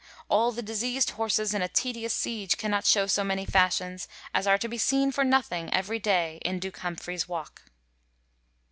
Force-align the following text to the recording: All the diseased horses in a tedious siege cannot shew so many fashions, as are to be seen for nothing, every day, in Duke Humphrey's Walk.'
All 0.31 0.51
the 0.51 0.63
diseased 0.63 1.11
horses 1.11 1.53
in 1.53 1.61
a 1.61 1.67
tedious 1.67 2.11
siege 2.11 2.57
cannot 2.57 2.87
shew 2.87 3.07
so 3.07 3.23
many 3.23 3.45
fashions, 3.45 4.07
as 4.33 4.47
are 4.47 4.57
to 4.57 4.67
be 4.67 4.79
seen 4.79 5.11
for 5.11 5.23
nothing, 5.23 5.71
every 5.71 5.99
day, 5.99 6.39
in 6.41 6.57
Duke 6.57 6.77
Humphrey's 6.77 7.27
Walk.' 7.29 7.65